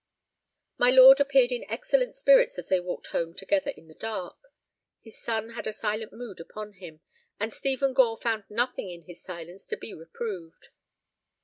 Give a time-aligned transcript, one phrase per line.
[0.79, 4.35] My lord appeared in excellent spirits as they walked home together in the dark.
[4.99, 7.01] His son had a silent mood upon him,
[7.39, 10.69] and Stephen Gore found nothing in his silence to be reproved.